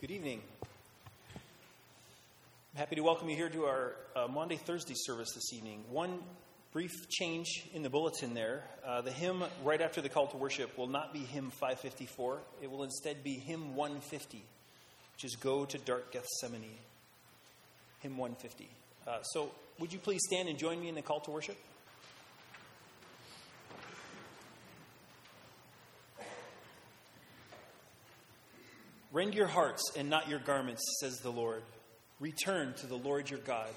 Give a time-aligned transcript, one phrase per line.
[0.00, 0.40] Good evening.
[1.34, 5.84] I'm happy to welcome you here to our uh, Maundy Thursday service this evening.
[5.90, 6.20] One
[6.72, 8.64] brief change in the bulletin there.
[8.82, 12.70] Uh, the hymn right after the call to worship will not be hymn 554, it
[12.70, 14.42] will instead be hymn 150,
[15.12, 16.78] which is Go to Dark Gethsemane.
[17.98, 18.70] Hymn 150.
[19.06, 19.50] Uh, so,
[19.80, 21.58] would you please stand and join me in the call to worship?
[29.20, 31.62] Rend your hearts and not your garments, says the Lord.
[32.20, 33.68] Return to the Lord your God.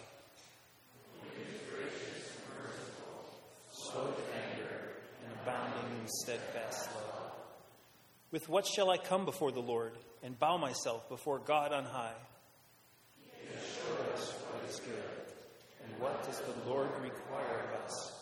[3.74, 4.94] Slow anger
[5.26, 7.34] and abounding in steadfast love.
[8.32, 9.92] With what shall I come before the Lord
[10.24, 12.16] and bow myself before God on high?
[13.36, 15.34] Show us what is good,
[15.84, 18.14] and what does the Lord require of us,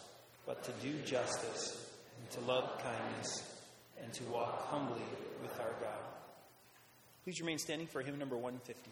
[0.47, 1.87] but to do justice,
[2.19, 3.61] and to love kindness,
[4.01, 5.03] and to walk humbly
[5.43, 6.10] with our God.
[7.23, 8.89] Please remain standing for hymn number 150.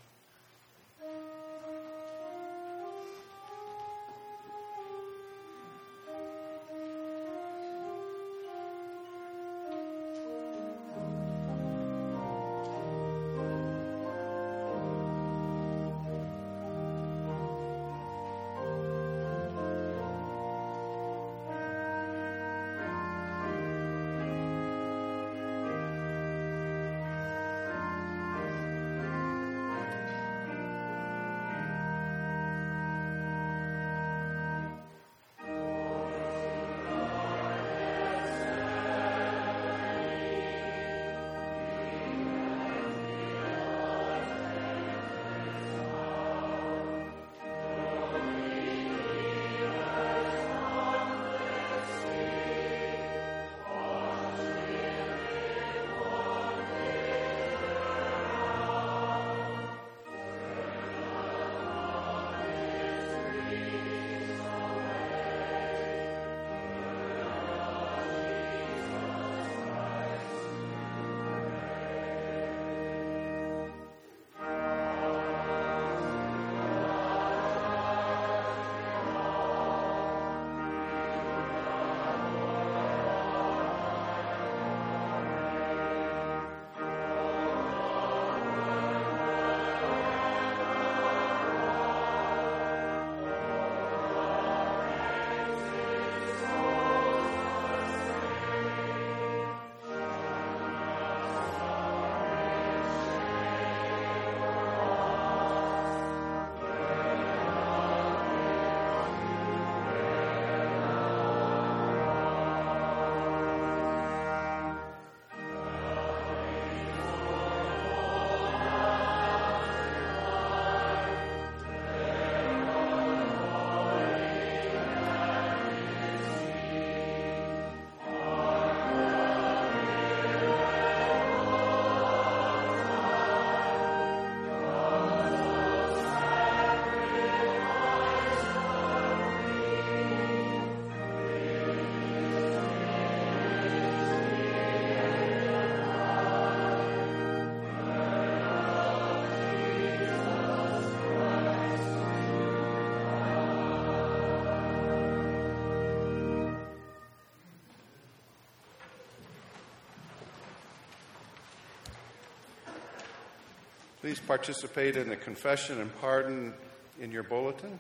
[164.10, 166.52] Please participate in the confession and pardon
[167.00, 167.78] in your bulletin.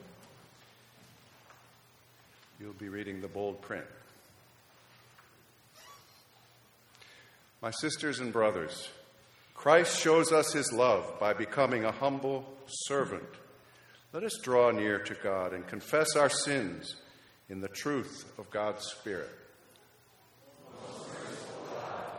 [2.59, 3.87] You'll be reading the bold print.
[7.63, 8.89] My sisters and brothers,
[9.55, 13.23] Christ shows us his love by becoming a humble servant.
[14.13, 16.95] Let us draw near to God and confess our sins
[17.49, 19.31] in the truth of God's Spirit.
[20.71, 22.11] God,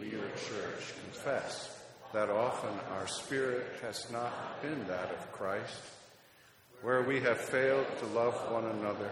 [0.00, 1.75] We, your church, confess
[2.16, 5.82] that often our spirit has not been that of Christ,
[6.80, 9.10] where we have failed to love one another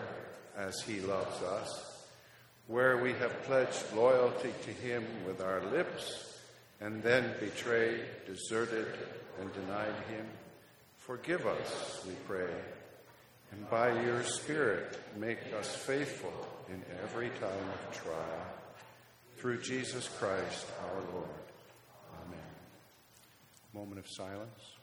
[0.57, 2.07] as he loves us,
[2.67, 6.39] where we have pledged loyalty to him with our lips
[6.81, 8.87] and then betrayed, deserted,
[9.39, 10.27] and denied him.
[10.97, 12.55] Forgive us, we pray,
[13.53, 16.33] and by your Spirit make us faithful
[16.71, 18.47] in every time of trial.
[19.37, 21.44] Through Jesus Christ our Lord
[23.75, 24.77] moment of silence.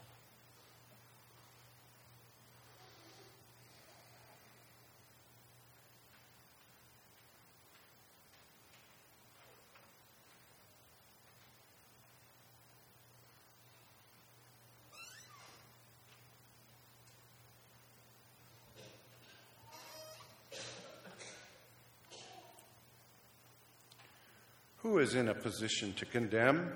[24.79, 26.73] Who is in a position to condemn?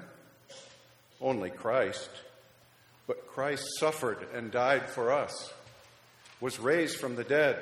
[1.22, 2.10] Only Christ.
[3.08, 5.54] But Christ suffered and died for us,
[6.42, 7.62] was raised from the dead,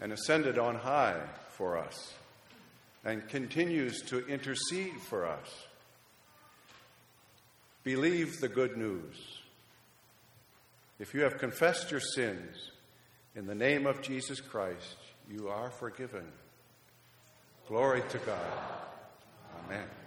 [0.00, 2.14] and ascended on high for us,
[3.04, 5.66] and continues to intercede for us.
[7.82, 9.16] Believe the good news.
[10.98, 12.70] If you have confessed your sins
[13.34, 14.96] in the name of Jesus Christ,
[15.30, 16.24] you are forgiven.
[17.66, 18.52] Glory to God.
[19.66, 19.97] Amen.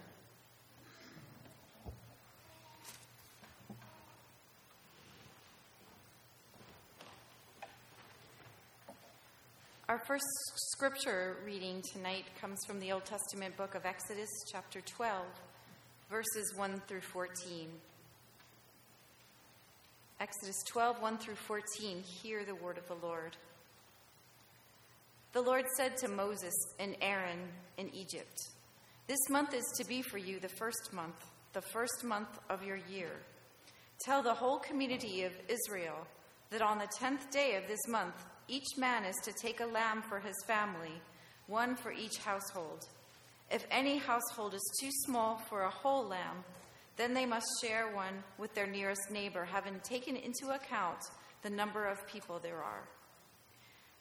[9.92, 10.24] Our first
[10.72, 15.26] scripture reading tonight comes from the Old Testament book of Exodus, chapter 12,
[16.10, 17.68] verses 1 through 14.
[20.22, 22.04] Exodus 12, 1 through 14.
[22.04, 23.36] Hear the word of the Lord.
[25.34, 28.38] The Lord said to Moses and Aaron in Egypt,
[29.08, 31.22] This month is to be for you the first month,
[31.52, 33.12] the first month of your year.
[34.06, 36.08] Tell the whole community of Israel
[36.50, 38.16] that on the tenth day of this month,
[38.52, 41.02] each man is to take a lamb for his family,
[41.48, 42.84] one for each household.
[43.50, 46.44] If any household is too small for a whole lamb,
[46.98, 51.00] then they must share one with their nearest neighbor, having taken into account
[51.44, 52.84] the number of people there are.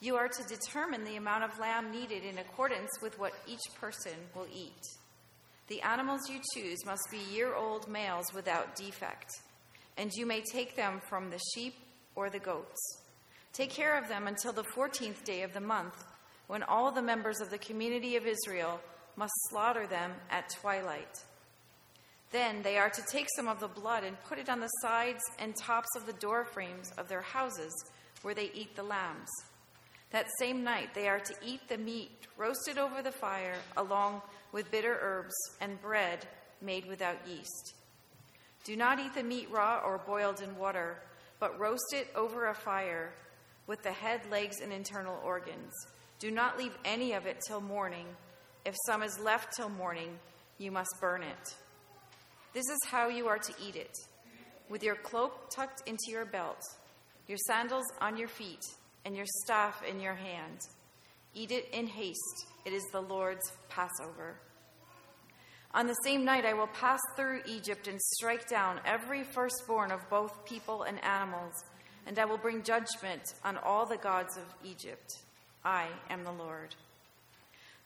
[0.00, 4.14] You are to determine the amount of lamb needed in accordance with what each person
[4.34, 4.82] will eat.
[5.68, 9.30] The animals you choose must be year old males without defect,
[9.96, 11.74] and you may take them from the sheep
[12.16, 12.99] or the goats.
[13.52, 16.04] Take care of them until the 14th day of the month,
[16.46, 18.80] when all the members of the community of Israel
[19.16, 21.24] must slaughter them at twilight.
[22.30, 25.20] Then they are to take some of the blood and put it on the sides
[25.40, 27.72] and tops of the door frames of their houses
[28.22, 29.28] where they eat the lambs.
[30.10, 34.70] That same night they are to eat the meat roasted over the fire, along with
[34.70, 36.26] bitter herbs and bread
[36.62, 37.74] made without yeast.
[38.64, 40.98] Do not eat the meat raw or boiled in water,
[41.40, 43.12] but roast it over a fire
[43.70, 45.72] with the head, legs, and internal organs.
[46.18, 48.04] Do not leave any of it till morning.
[48.64, 50.18] If some is left till morning,
[50.58, 51.54] you must burn it.
[52.52, 53.96] This is how you are to eat it
[54.68, 56.60] with your cloak tucked into your belt,
[57.28, 58.64] your sandals on your feet,
[59.04, 60.58] and your staff in your hand.
[61.34, 62.46] Eat it in haste.
[62.64, 64.40] It is the Lord's Passover.
[65.74, 70.10] On the same night, I will pass through Egypt and strike down every firstborn of
[70.10, 71.54] both people and animals,
[72.10, 75.20] and I will bring judgment on all the gods of Egypt.
[75.64, 76.74] I am the Lord.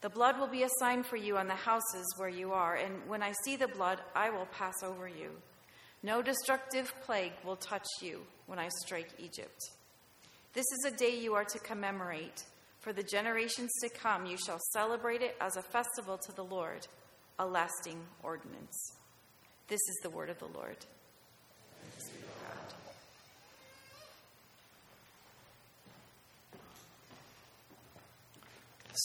[0.01, 3.07] The blood will be a sign for you on the houses where you are, and
[3.07, 5.29] when I see the blood, I will pass over you.
[6.03, 9.61] No destructive plague will touch you when I strike Egypt.
[10.55, 12.45] This is a day you are to commemorate.
[12.81, 16.87] For the generations to come, you shall celebrate it as a festival to the Lord,
[17.39, 18.95] a lasting ordinance.
[19.69, 20.79] This is the word of the Lord.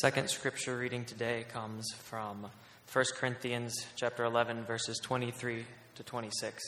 [0.01, 2.47] Second scripture reading today comes from
[2.93, 5.65] 1 Corinthians chapter 11 verses 23
[5.95, 6.63] to 26.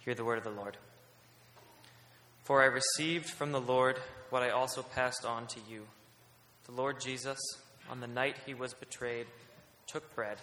[0.00, 0.76] Hear the word of the Lord.
[2.42, 4.00] For I received from the Lord
[4.30, 5.82] what I also passed on to you.
[6.64, 7.38] The Lord Jesus,
[7.88, 9.26] on the night he was betrayed,
[9.86, 10.38] took bread,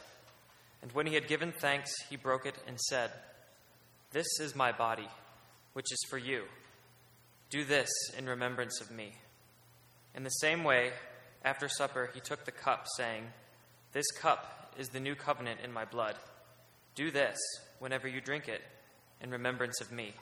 [0.81, 3.11] and when he had given thanks, he broke it and said,
[4.13, 5.09] This is my body,
[5.73, 6.43] which is for you.
[7.49, 9.15] Do this in remembrance of me.
[10.15, 10.91] In the same way,
[11.43, 13.23] after supper, he took the cup, saying,
[13.93, 16.15] This cup is the new covenant in my blood.
[16.95, 17.37] Do this
[17.79, 18.61] whenever you drink it
[19.21, 20.13] in remembrance of me.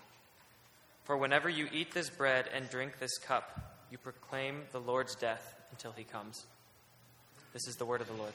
[1.03, 5.55] For whenever you eat this bread and drink this cup, you proclaim the Lord's death
[5.71, 6.45] until he comes.
[7.53, 8.33] This is the word of the Lord.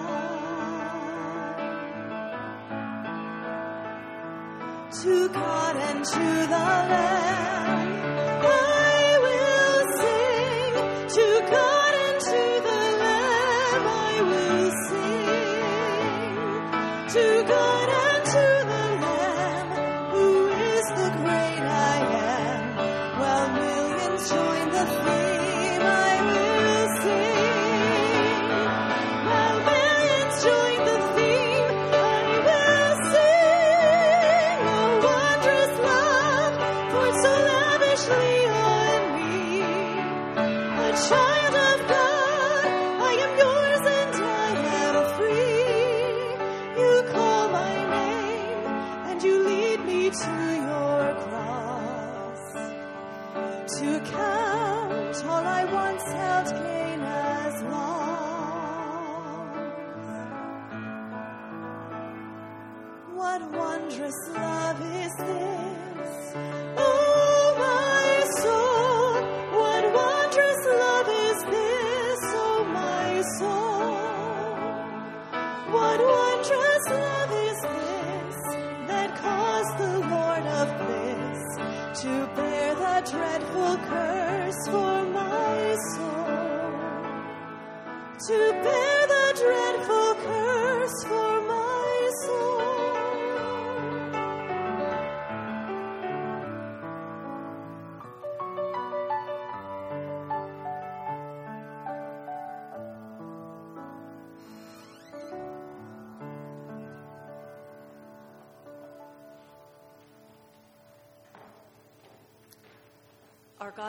[5.02, 7.21] To God and to the Lamb,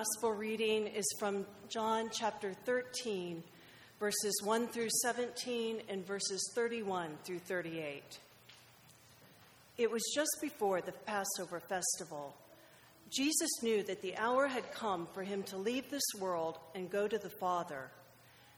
[0.03, 3.41] gospel reading is from John chapter 13,
[4.01, 8.03] verses 1 through 17 and verses 31 through 38.
[9.77, 12.35] It was just before the Passover festival.
[13.15, 17.07] Jesus knew that the hour had come for him to leave this world and go
[17.07, 17.89] to the Father.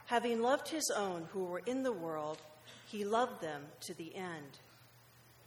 [0.07, 2.39] Having loved his own who were in the world,
[2.87, 4.57] he loved them to the end.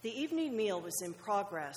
[0.03, 1.77] The evening meal was in progress,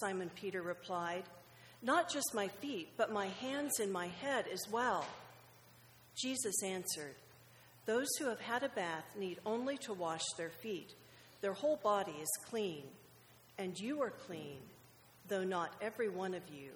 [0.00, 1.24] Simon Peter replied,
[1.82, 5.06] Not just my feet, but my hands and my head as well.
[6.16, 7.14] Jesus answered,
[7.86, 10.94] Those who have had a bath need only to wash their feet.
[11.40, 12.84] Their whole body is clean,
[13.58, 14.58] and you are clean,
[15.28, 16.70] though not every one of you.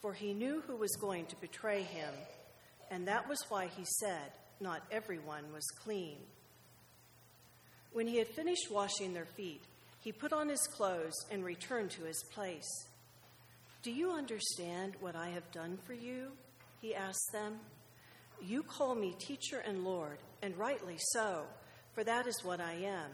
[0.00, 2.12] For he knew who was going to betray him,
[2.90, 6.16] and that was why he said, Not everyone was clean.
[7.92, 9.62] When he had finished washing their feet,
[10.00, 12.68] he put on his clothes and returned to his place.
[13.82, 16.32] Do you understand what I have done for you?
[16.80, 17.58] He asked them.
[18.42, 21.44] You call me teacher and Lord, and rightly so,
[21.94, 23.10] for that is what I am.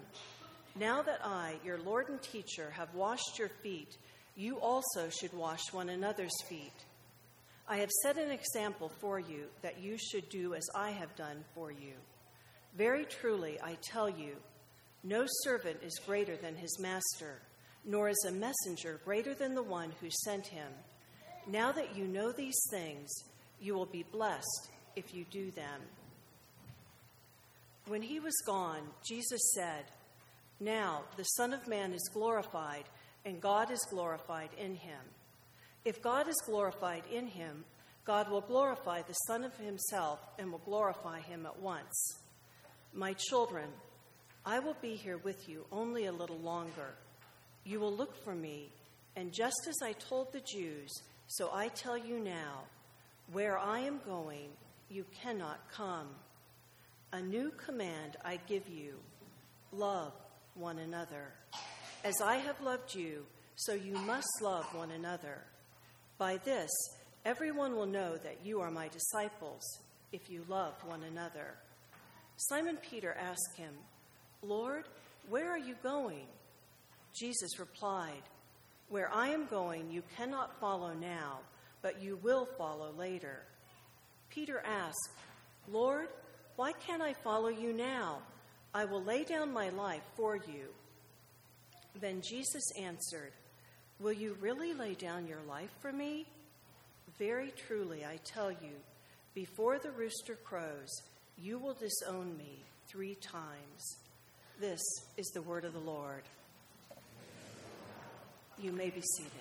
[0.78, 3.96] Now that I, your Lord and teacher, have washed your feet,
[4.36, 6.84] you also should wash one another's feet.
[7.66, 11.44] I have set an example for you that you should do as I have done
[11.54, 11.94] for you.
[12.76, 14.36] Very truly, I tell you,
[15.06, 17.40] no servant is greater than his master,
[17.84, 20.66] nor is a messenger greater than the one who sent him.
[21.46, 23.08] Now that you know these things,
[23.60, 25.80] you will be blessed if you do them.
[27.86, 29.84] When he was gone, Jesus said,
[30.58, 32.84] Now the Son of Man is glorified,
[33.24, 34.98] and God is glorified in him.
[35.84, 37.64] If God is glorified in him,
[38.04, 42.18] God will glorify the Son of himself and will glorify him at once.
[42.92, 43.68] My children,
[44.48, 46.94] I will be here with you only a little longer.
[47.64, 48.70] You will look for me,
[49.16, 50.92] and just as I told the Jews,
[51.26, 52.62] so I tell you now
[53.32, 54.50] where I am going,
[54.88, 56.06] you cannot come.
[57.12, 58.94] A new command I give you
[59.72, 60.12] love
[60.54, 61.32] one another.
[62.04, 65.42] As I have loved you, so you must love one another.
[66.18, 66.70] By this,
[67.24, 69.62] everyone will know that you are my disciples
[70.12, 71.54] if you love one another.
[72.36, 73.72] Simon Peter asked him,
[74.46, 74.84] Lord,
[75.28, 76.26] where are you going?
[77.18, 78.22] Jesus replied,
[78.88, 81.40] Where I am going, you cannot follow now,
[81.82, 83.42] but you will follow later.
[84.28, 85.10] Peter asked,
[85.68, 86.08] Lord,
[86.56, 88.18] why can't I follow you now?
[88.72, 90.68] I will lay down my life for you.
[92.00, 93.32] Then Jesus answered,
[93.98, 96.26] Will you really lay down your life for me?
[97.18, 98.76] Very truly, I tell you,
[99.34, 101.02] before the rooster crows,
[101.38, 103.96] you will disown me three times.
[104.58, 104.80] This
[105.18, 106.22] is the word of the Lord.
[108.58, 109.32] You may be seated.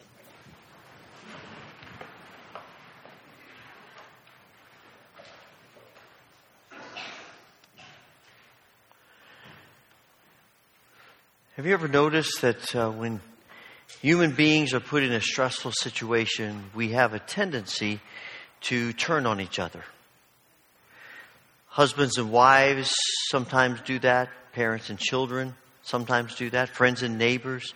[11.55, 13.21] Have you ever noticed that uh, when
[14.01, 18.01] human beings are put in a stressful situation, we have a tendency
[18.63, 19.85] to turn on each other?
[21.67, 22.93] Husbands and wives
[23.29, 27.73] sometimes do that, parents and children sometimes do that, friends and neighbors,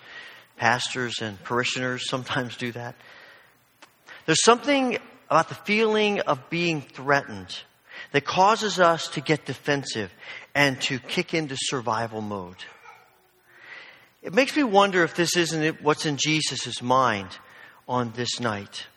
[0.57, 2.95] pastors and parishioners sometimes do that.
[4.25, 4.97] There's something
[5.29, 7.55] about the feeling of being threatened
[8.13, 10.11] that causes us to get defensive
[10.55, 12.63] and to kick into survival mode.
[14.21, 17.29] It makes me wonder if this isn't what's in Jesus' mind
[17.87, 18.87] on this night.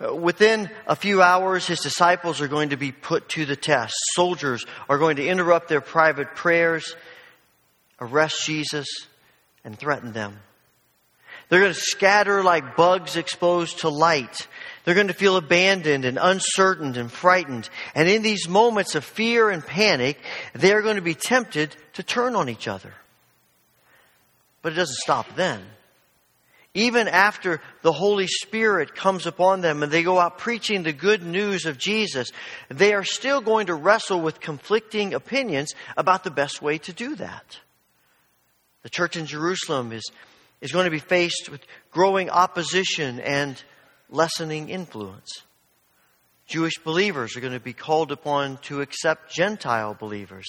[0.00, 3.94] Uh, within a few hours, his disciples are going to be put to the test.
[4.14, 6.94] Soldiers are going to interrupt their private prayers,
[8.00, 8.86] arrest Jesus,
[9.64, 10.38] and threaten them.
[11.48, 14.46] They're going to scatter like bugs exposed to light.
[14.84, 17.68] They're going to feel abandoned and uncertain and frightened.
[17.94, 20.18] And in these moments of fear and panic,
[20.52, 22.92] they're going to be tempted to turn on each other.
[24.62, 25.62] But it doesn't stop then.
[26.78, 31.24] Even after the Holy Spirit comes upon them and they go out preaching the good
[31.24, 32.30] news of Jesus,
[32.68, 37.16] they are still going to wrestle with conflicting opinions about the best way to do
[37.16, 37.58] that.
[38.82, 40.08] The church in Jerusalem is,
[40.60, 43.60] is going to be faced with growing opposition and
[44.08, 45.42] lessening influence.
[46.48, 50.46] Jewish believers are going to be called upon to accept Gentile believers.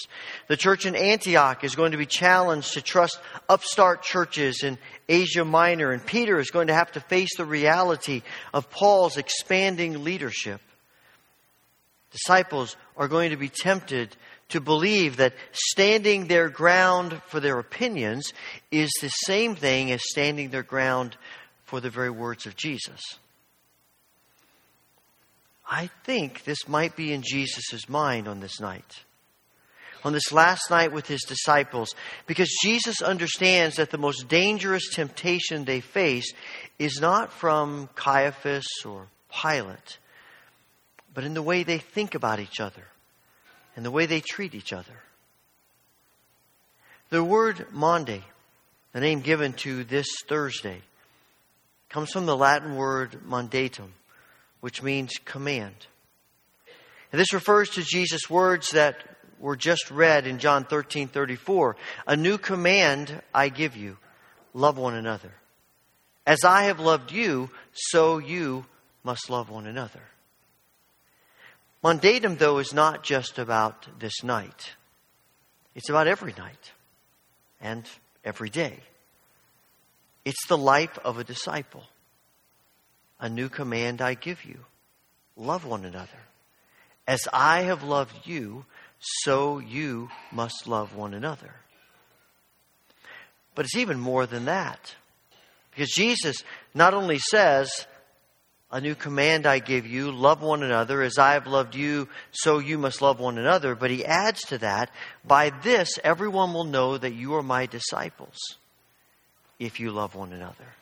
[0.48, 4.78] The church in Antioch is going to be challenged to trust upstart churches in
[5.10, 8.22] Asia Minor, and Peter is going to have to face the reality
[8.54, 10.62] of Paul's expanding leadership.
[12.12, 14.16] Disciples are going to be tempted
[14.48, 18.32] to believe that standing their ground for their opinions
[18.70, 21.18] is the same thing as standing their ground
[21.64, 23.00] for the very words of Jesus.
[25.72, 29.04] I think this might be in Jesus' mind on this night.
[30.02, 31.94] On this last night with his disciples,
[32.26, 36.32] because Jesus understands that the most dangerous temptation they face
[36.80, 39.98] is not from Caiaphas or Pilate,
[41.14, 42.82] but in the way they think about each other
[43.76, 44.96] and the way they treat each other.
[47.10, 48.24] The word Maundy,
[48.92, 50.80] the name given to this Thursday,
[51.90, 53.90] comes from the Latin word mandatum,
[54.60, 55.74] which means command.
[57.12, 58.96] And this refers to Jesus' words that
[59.38, 61.76] were just read in John 13 34.
[62.06, 63.96] A new command I give you
[64.54, 65.32] love one another.
[66.26, 68.66] As I have loved you, so you
[69.02, 70.02] must love one another.
[71.82, 74.74] Mandatum, though, is not just about this night,
[75.74, 76.72] it's about every night
[77.60, 77.84] and
[78.24, 78.80] every day.
[80.24, 81.84] It's the life of a disciple.
[83.20, 84.64] A new command I give you
[85.36, 86.08] love one another.
[87.06, 88.64] As I have loved you,
[89.00, 91.54] so you must love one another.
[93.54, 94.94] But it's even more than that.
[95.70, 97.86] Because Jesus not only says,
[98.70, 102.58] A new command I give you, love one another, as I have loved you, so
[102.58, 104.90] you must love one another, but he adds to that,
[105.24, 108.36] By this everyone will know that you are my disciples,
[109.58, 110.74] if you love one another.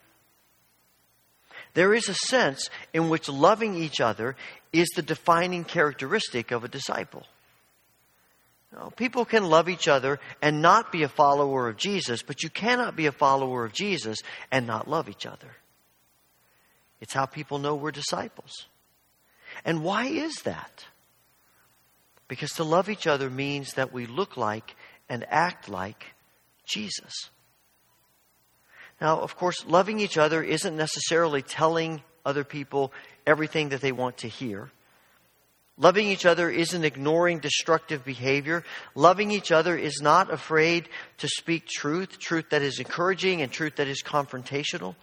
[1.75, 4.37] There is a sense in which loving each other
[4.73, 7.27] is the defining characteristic of a disciple.
[8.97, 12.97] People can love each other and not be a follower of Jesus, but you cannot
[12.97, 14.19] be a follower of Jesus
[14.51, 15.57] and not love each other.
[17.01, 18.67] It's how people know we're disciples.
[19.65, 20.85] And why is that?
[22.29, 24.77] Because to love each other means that we look like
[25.09, 26.13] and act like
[26.67, 27.31] Jesus.
[29.01, 32.93] Now, of course, loving each other isn't necessarily telling other people
[33.27, 34.71] everything that they want to hear.
[35.81, 38.65] Loving each other isn't ignoring destructive behavior.
[38.97, 43.77] Loving each other is not afraid to speak truth, truth that is encouraging and truth
[43.77, 44.97] that is confrontational.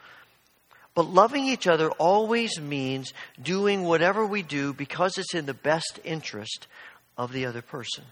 [0.94, 6.00] But loving each other always means doing whatever we do because it's in the best
[6.04, 6.68] interest
[7.18, 8.04] of the other person.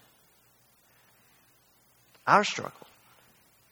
[2.25, 2.82] Our struggle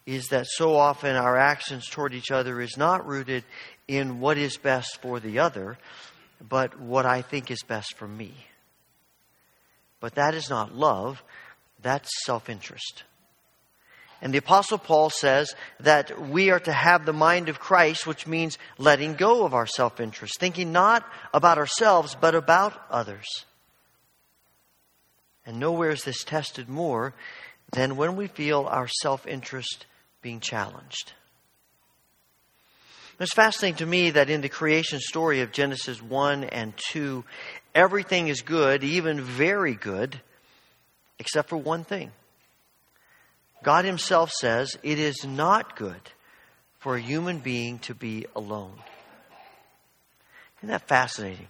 [0.06, 3.44] is that so often our actions toward each other is not rooted
[3.88, 5.78] in what is best for the other,
[6.48, 8.34] but what I think is best for me.
[10.00, 11.24] But that is not love,
[11.82, 13.04] that's self interest.
[14.24, 18.28] And the Apostle Paul says that we are to have the mind of Christ, which
[18.28, 23.26] means letting go of our self interest, thinking not about ourselves, but about others.
[25.46, 27.14] And nowhere is this tested more
[27.72, 29.86] than when we feel our self interest
[30.22, 31.14] being challenged.
[33.20, 37.24] It's fascinating to me that in the creation story of Genesis 1 and 2,
[37.76, 40.20] everything is good, even very good,
[41.20, 42.12] except for one thing.
[43.62, 46.02] God Himself says it is not good
[46.80, 48.74] for a human being to be alone.
[50.60, 51.48] Isn't that fascinating?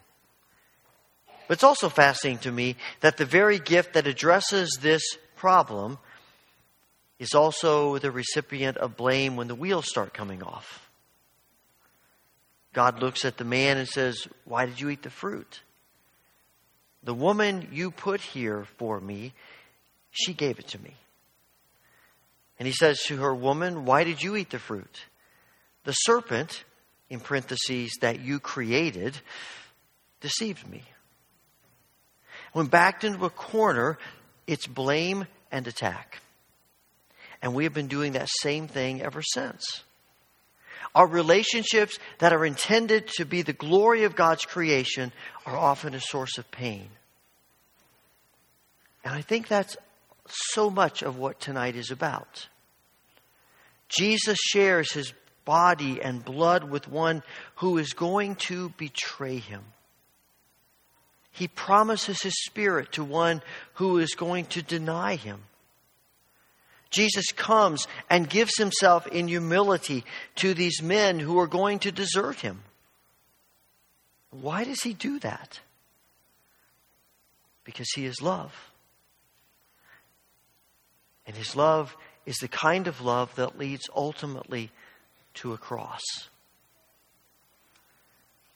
[1.47, 5.03] But it's also fascinating to me that the very gift that addresses this
[5.37, 5.99] problem
[7.21, 10.89] is also the recipient of blame when the wheels start coming off.
[12.73, 15.61] God looks at the man and says, Why did you eat the fruit?
[17.03, 19.33] The woman you put here for me,
[20.09, 20.95] she gave it to me.
[22.57, 25.05] And he says to her, Woman, why did you eat the fruit?
[25.83, 26.63] The serpent,
[27.07, 29.15] in parentheses, that you created,
[30.21, 30.81] deceived me.
[32.53, 33.99] When backed into a corner,
[34.47, 36.17] it's blame and attack.
[37.41, 39.83] And we have been doing that same thing ever since.
[40.93, 45.11] Our relationships that are intended to be the glory of God's creation
[45.45, 46.89] are often a source of pain.
[49.03, 49.77] And I think that's
[50.27, 52.47] so much of what tonight is about.
[53.89, 57.23] Jesus shares his body and blood with one
[57.55, 59.63] who is going to betray him.
[61.31, 63.41] He promises his spirit to one
[63.75, 65.41] who is going to deny him.
[66.91, 70.03] Jesus comes and gives himself in humility
[70.35, 72.63] to these men who are going to desert him.
[74.29, 75.59] Why does he do that?
[77.63, 78.53] Because he is love.
[81.25, 84.71] And his love is the kind of love that leads ultimately
[85.35, 86.01] to a cross.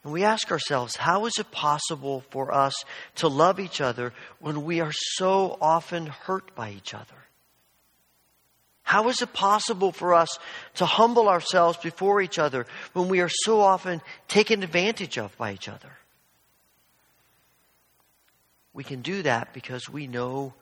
[0.03, 2.73] And we ask ourselves, how is it possible for us
[3.15, 7.15] to love each other when we are so often hurt by each other?
[8.85, 10.37] How is it possible for us
[10.75, 15.53] to humble ourselves before each other when we are so often taken advantage of by
[15.53, 15.89] each other?
[18.73, 20.53] We can do that because we know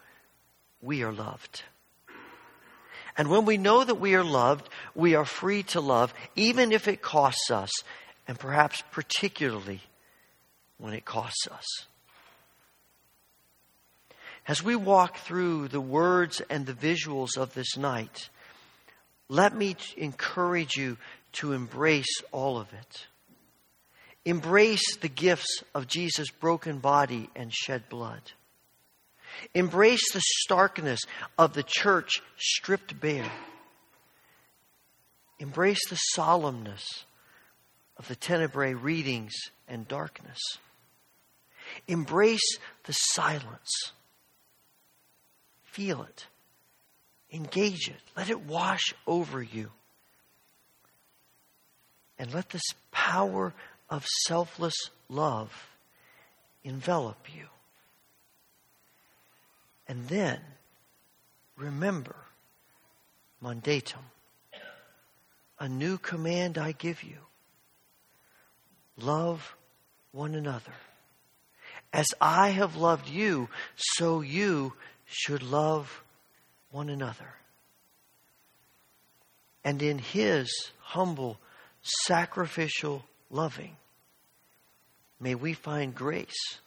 [0.82, 1.64] we are loved.
[3.18, 6.88] And when we know that we are loved, we are free to love, even if
[6.88, 7.72] it costs us,
[8.26, 9.82] and perhaps particularly
[10.78, 11.66] when it costs us.
[14.48, 18.30] As we walk through the words and the visuals of this night,
[19.30, 20.98] let me encourage you
[21.34, 23.08] to embrace all of it.
[24.26, 28.22] Embrace the gifts of Jesus' broken body and shed blood.
[29.54, 31.02] Embrace the starkness
[31.38, 33.32] of the church stripped bare.
[35.40, 36.84] Embrace the solemnness
[37.98, 39.34] of the tenebrae readings
[39.68, 40.40] and darkness.
[41.88, 43.92] Embrace the silence.
[45.74, 46.28] Feel it.
[47.32, 48.00] Engage it.
[48.16, 49.72] Let it wash over you.
[52.20, 53.56] And let this power
[53.90, 54.76] of selfless
[55.10, 55.52] love
[56.64, 57.48] envelop you.
[59.88, 60.40] And then
[61.58, 62.16] remember
[63.44, 64.06] mandatum.
[65.60, 67.18] A new command I give you
[68.96, 69.56] love
[70.12, 70.74] one another.
[71.92, 74.74] As I have loved you, so you
[75.14, 76.04] should love
[76.72, 77.36] one another.
[79.64, 81.38] and in His humble,
[81.82, 83.78] sacrificial loving,
[85.20, 86.60] may we find grace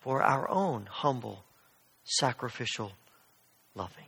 [0.00, 1.44] for our own humble,
[2.04, 2.92] sacrificial
[3.74, 4.06] loving.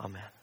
[0.00, 0.41] Amen.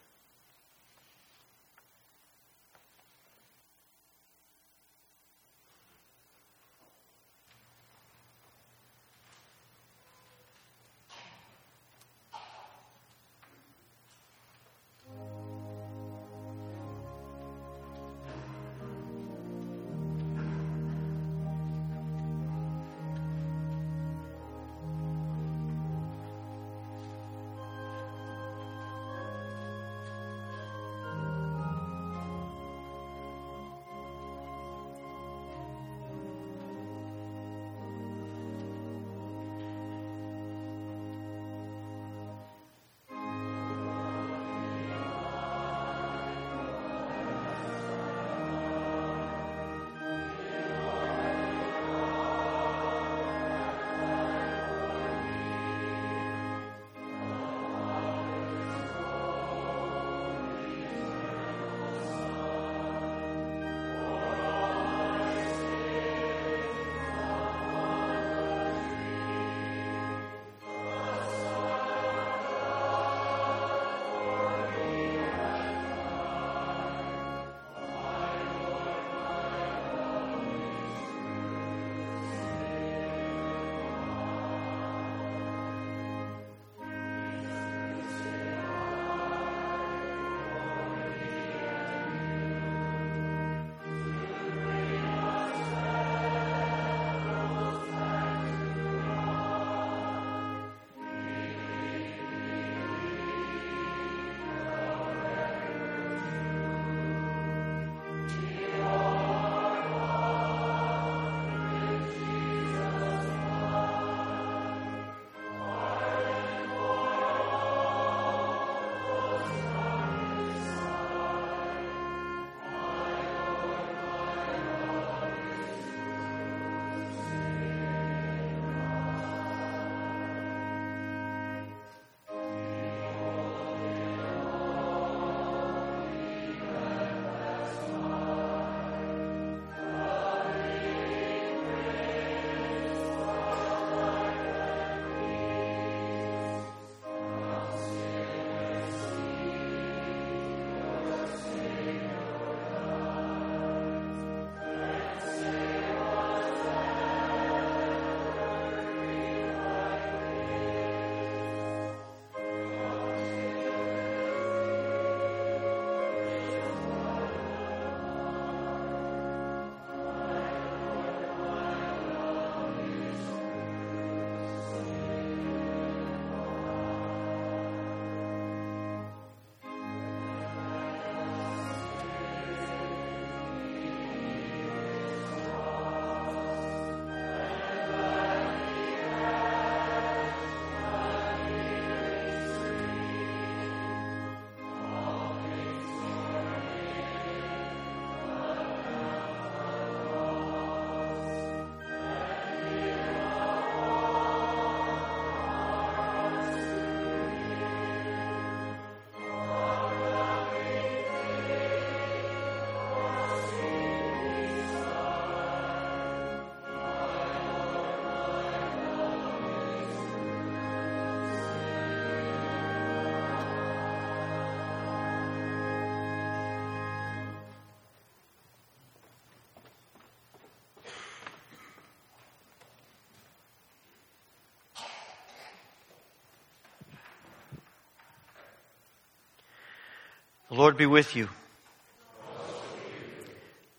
[240.50, 241.30] The Lord be with you.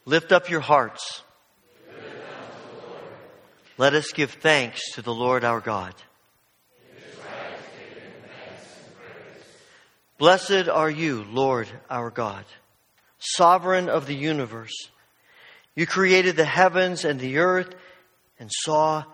[0.04, 1.22] Lift up your hearts.
[3.76, 5.94] Let us give thanks to the Lord our God.
[10.16, 12.44] Blessed are you, Lord our God,
[13.18, 14.90] sovereign of the universe.
[15.74, 17.74] You created the heavens and the earth
[18.38, 19.04] and saw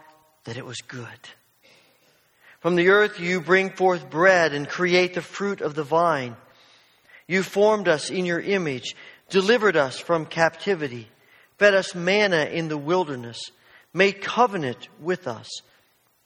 [0.44, 1.06] that it was good.
[2.60, 6.36] From the earth you bring forth bread and create the fruit of the vine.
[7.28, 8.94] You formed us in your image,
[9.30, 11.08] delivered us from captivity,
[11.58, 13.38] fed us manna in the wilderness,
[13.92, 15.48] made covenant with us,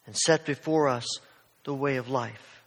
[0.07, 1.07] and set before us
[1.65, 2.63] the way of life.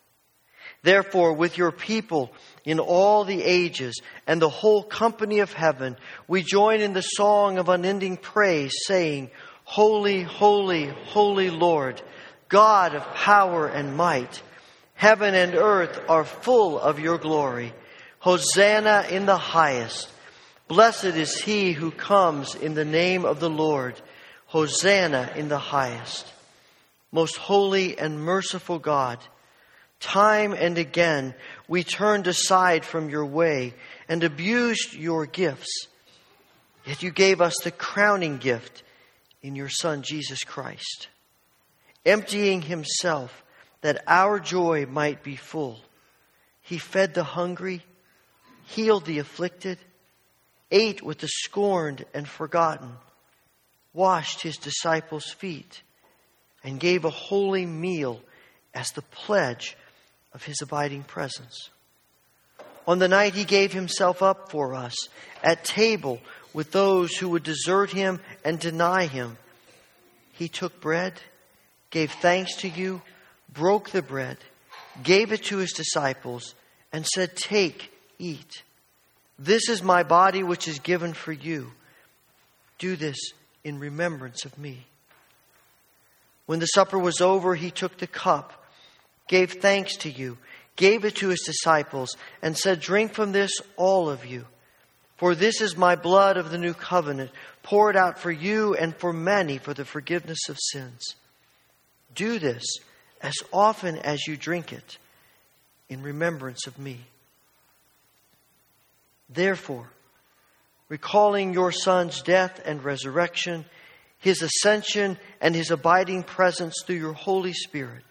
[0.82, 2.32] Therefore, with your people
[2.66, 5.96] in all the ages, and the whole company of heaven,
[6.28, 9.30] we join in the song of unending praise, saying,
[9.64, 12.02] Holy, holy, holy Lord,
[12.50, 14.42] God of power and might.
[14.94, 17.74] Heaven and earth are full of your glory.
[18.24, 20.10] Hosanna in the highest.
[20.70, 24.00] Blessed is he who comes in the name of the Lord.
[24.46, 26.26] Hosanna in the highest.
[27.12, 29.20] Most holy and merciful God,
[30.00, 31.36] time and again
[31.68, 33.74] we turned aside from your way
[34.08, 35.88] and abused your gifts.
[36.86, 38.84] Yet you gave us the crowning gift
[39.42, 41.10] in your Son, Jesus Christ,
[42.06, 43.44] emptying himself
[43.82, 45.82] that our joy might be full.
[46.62, 47.84] He fed the hungry,
[48.66, 49.78] healed the afflicted,
[50.72, 52.92] ate with the scorned and forgotten,
[53.94, 55.82] washed his disciples' feet,
[56.64, 58.22] and gave a holy meal
[58.74, 59.78] as the pledge
[60.34, 61.70] of his abiding presence.
[62.88, 64.96] On the night he gave himself up for us
[65.44, 66.20] at table
[66.54, 69.38] with those who would desert him and deny him,
[70.34, 71.14] he took bread,
[71.92, 73.02] gave thanks to you,
[73.52, 74.38] broke the bread,
[75.04, 76.56] gave it to his disciples,
[76.92, 78.64] and said, Take, eat.
[79.40, 81.72] This is my body which is given for you.
[82.78, 83.18] Do this
[83.64, 84.86] in remembrance of me.
[86.46, 88.66] When the supper was over, he took the cup,
[89.28, 90.38] gave thanks to you,
[90.76, 94.46] gave it to his disciples, and said, Drink from this, all of you.
[95.18, 99.14] For this is my blood of the new covenant, poured out for you and for
[99.14, 101.16] many for the forgiveness of sins.
[102.14, 102.64] Do this
[103.22, 104.98] as often as you drink it
[105.88, 107.00] in remembrance of me.
[109.30, 109.90] Therefore,
[110.90, 113.66] recalling your Son's death and resurrection,
[114.20, 118.04] his ascension and his abiding presence through your Holy Spirit,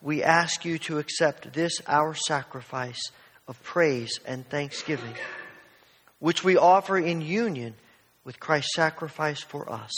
[0.00, 3.00] we ask you to accept this our sacrifice
[3.46, 5.14] of praise and thanksgiving,
[6.18, 7.74] which we offer in union
[8.24, 9.92] with Christ's sacrifice for us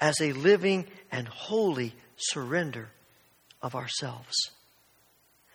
[0.00, 2.88] as a living and holy surrender
[3.62, 4.50] of ourselves.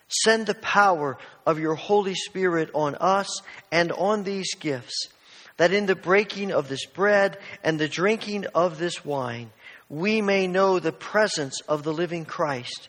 [0.08, 3.40] Send the power of your Holy Spirit on us
[3.72, 5.08] and on these gifts,
[5.56, 9.50] that in the breaking of this bread and the drinking of this wine,
[9.88, 12.88] we may know the presence of the living Christ,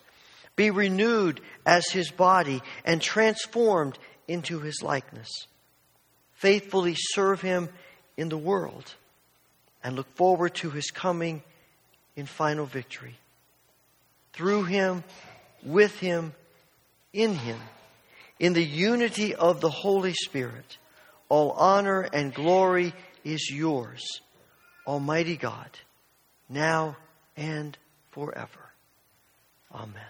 [0.55, 3.97] be renewed as his body, and transformed
[4.27, 5.29] into his likeness.
[6.33, 7.69] Faithfully serve him
[8.17, 8.95] in the world,
[9.83, 11.43] and look forward to his coming
[12.15, 13.15] in final victory.
[14.33, 15.03] Through him,
[15.63, 16.33] with him,
[17.15, 17.57] in him,
[18.39, 20.77] in the unity of the Holy Spirit,
[21.29, 22.93] all honor and glory
[23.23, 24.03] is yours,
[24.85, 25.69] Almighty God,
[26.49, 26.97] now
[27.37, 27.77] and
[28.11, 28.69] forever.
[29.73, 30.03] Amen.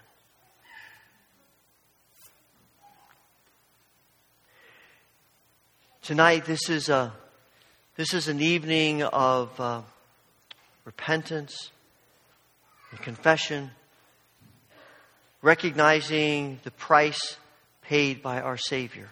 [6.01, 7.13] Tonight, this is a
[7.95, 9.81] this is an evening of uh,
[10.83, 11.69] repentance
[12.91, 13.71] and confession
[15.45, 17.37] recognizing the price
[17.83, 19.07] paid by our Savior.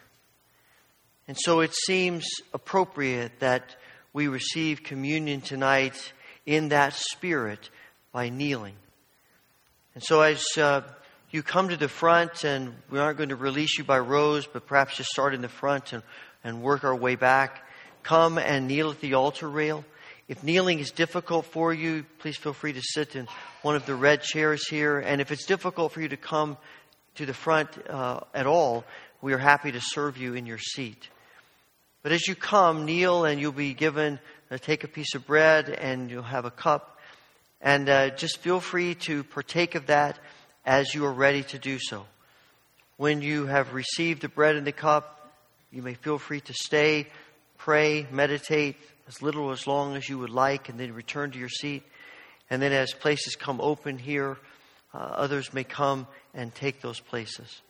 [1.27, 2.25] And so it seems
[2.55, 3.75] appropriate that
[4.13, 6.11] we receive communion tonight
[6.47, 7.69] in that spirit
[8.11, 8.73] by kneeling.
[9.93, 10.81] And so as uh,
[11.29, 14.65] you come to the front, and we aren't going to release you by rows, but
[14.65, 16.01] perhaps just start in the front and,
[16.43, 17.63] and work our way back,
[18.01, 19.85] come and kneel at the altar rail.
[20.33, 23.27] If kneeling is difficult for you, please feel free to sit in
[23.61, 24.97] one of the red chairs here.
[24.97, 26.57] And if it's difficult for you to come
[27.17, 28.83] to the front uh, at all,
[29.21, 31.07] we are happy to serve you in your seat.
[32.01, 34.19] But as you come, kneel and you'll be given,
[34.49, 36.97] uh, take a piece of bread and you'll have a cup.
[37.61, 40.17] And uh, just feel free to partake of that
[40.65, 42.07] as you are ready to do so.
[42.97, 45.31] When you have received the bread and the cup,
[45.71, 47.05] you may feel free to stay,
[47.59, 48.77] pray, meditate,
[49.07, 51.83] as little as long as you would like, and then return to your seat.
[52.49, 54.37] And then, as places come open here,
[54.93, 57.61] uh, others may come and take those places.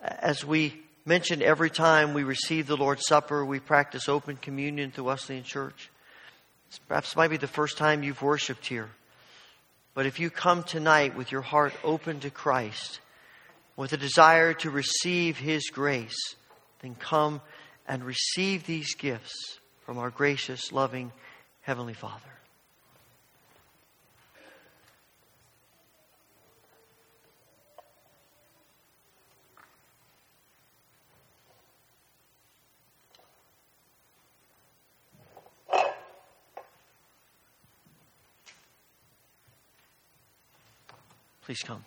[0.00, 0.74] As we
[1.04, 5.90] mentioned, every time we receive the Lord's Supper, we practice open communion through Wesleyan Church.
[6.68, 8.90] It's perhaps might be the first time you've worshiped here.
[9.94, 13.00] But if you come tonight with your heart open to Christ,
[13.76, 16.34] with a desire to receive His grace,
[16.80, 17.40] then come
[17.88, 21.12] and receive these gifts from our gracious, loving
[21.60, 22.20] Heavenly Father.
[41.44, 41.84] Please come.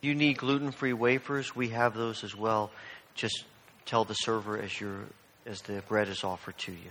[0.00, 2.70] You need gluten free wafers, we have those as well.
[3.14, 3.44] Just
[3.84, 5.00] tell the server as, your,
[5.46, 6.90] as the bread is offered to you.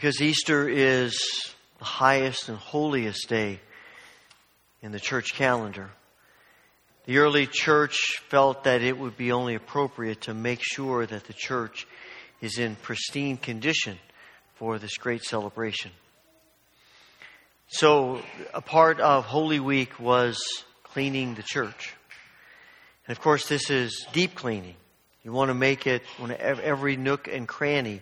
[0.00, 1.12] Because Easter is
[1.78, 3.60] the highest and holiest day
[4.80, 5.90] in the church calendar.
[7.04, 7.98] The early church
[8.30, 11.86] felt that it would be only appropriate to make sure that the church
[12.40, 13.98] is in pristine condition
[14.54, 15.90] for this great celebration.
[17.68, 18.22] So,
[18.54, 20.40] a part of Holy Week was
[20.82, 21.92] cleaning the church.
[23.06, 24.76] And of course, this is deep cleaning.
[25.24, 28.00] You want to make it every nook and cranny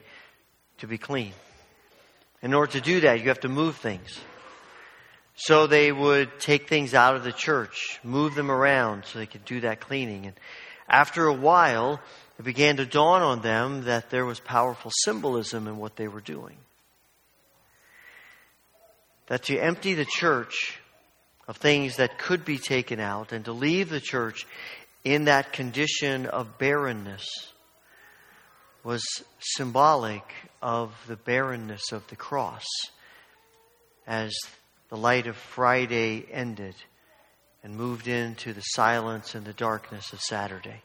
[0.79, 1.33] to be clean.
[2.43, 4.19] In order to do that, you have to move things.
[5.35, 9.45] So they would take things out of the church, move them around so they could
[9.45, 10.27] do that cleaning.
[10.27, 10.35] And
[10.89, 12.01] after a while,
[12.39, 16.21] it began to dawn on them that there was powerful symbolism in what they were
[16.21, 16.57] doing.
[19.27, 20.81] That to empty the church
[21.47, 24.47] of things that could be taken out and to leave the church
[25.05, 27.27] in that condition of barrenness
[28.85, 29.03] was
[29.39, 30.25] symbolic
[30.63, 32.67] of the barrenness of the cross
[34.07, 34.33] as
[34.89, 36.75] the light of Friday ended
[37.63, 40.83] and moved into the silence and the darkness of Saturday.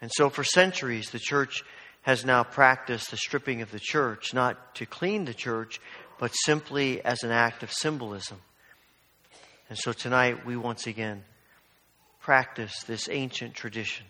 [0.00, 1.62] And so, for centuries, the church
[2.02, 5.80] has now practiced the stripping of the church, not to clean the church,
[6.18, 8.40] but simply as an act of symbolism.
[9.68, 11.24] And so tonight, we once again
[12.20, 14.06] practice this ancient tradition.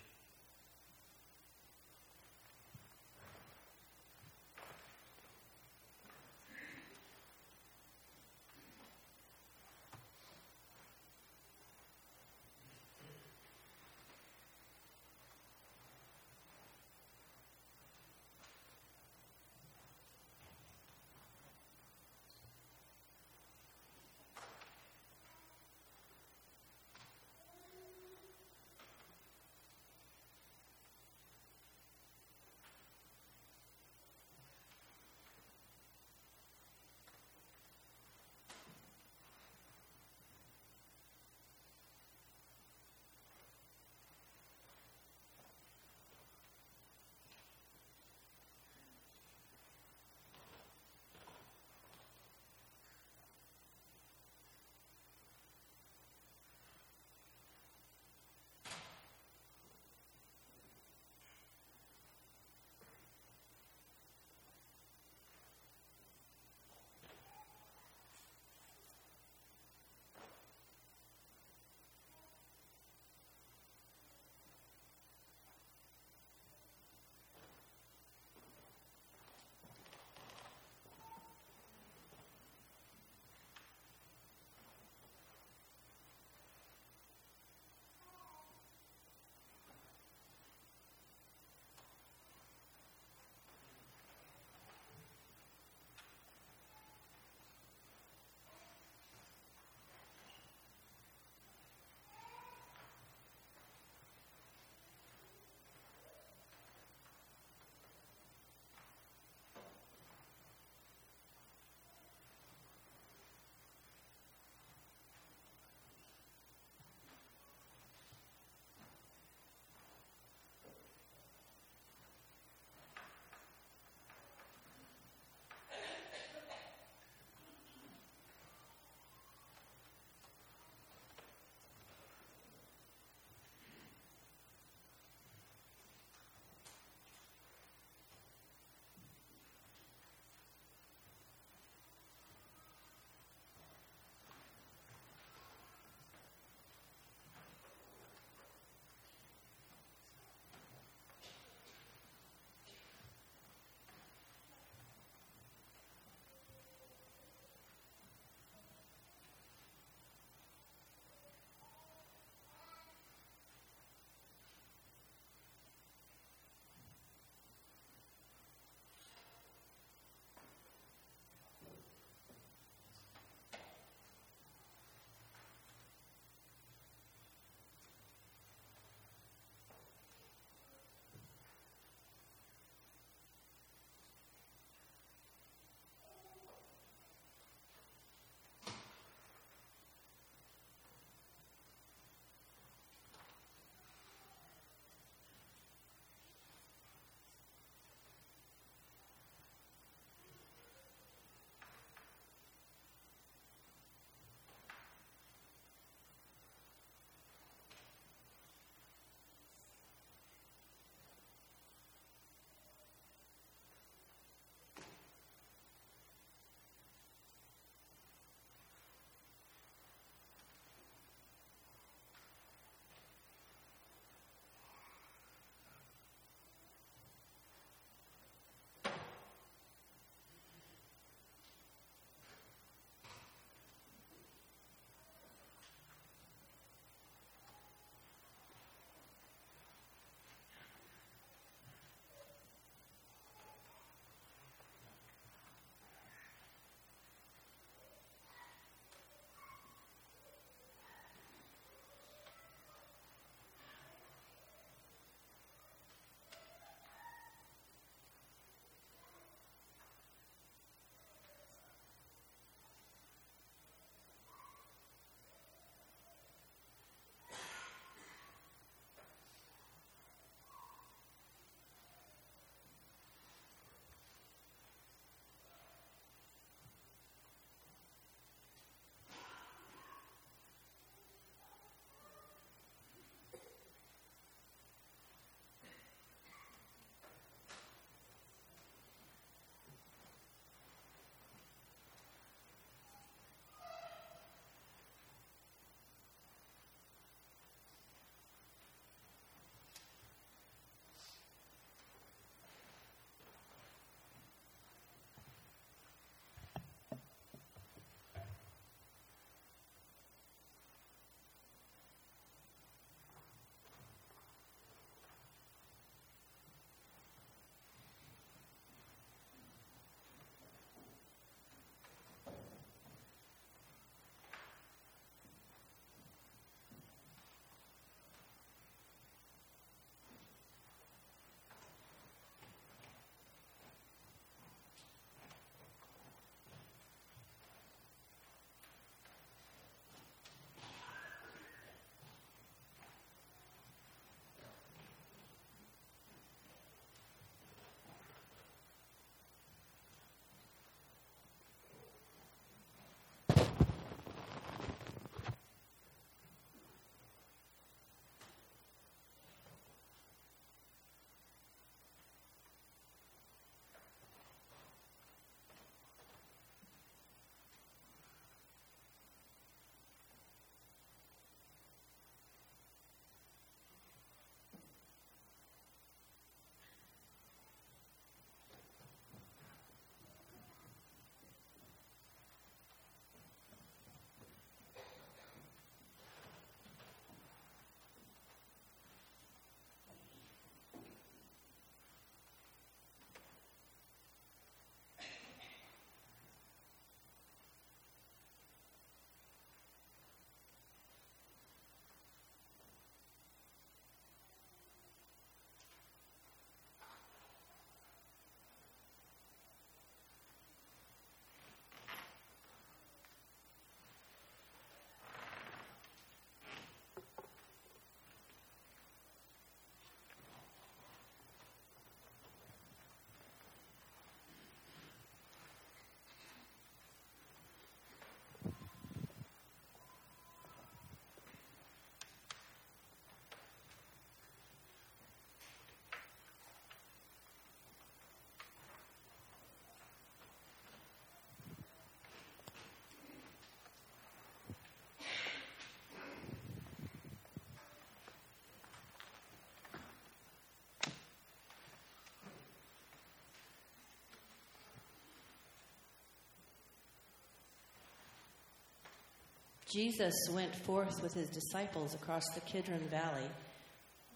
[459.71, 463.29] Jesus went forth with his disciples across the Kidron Valley,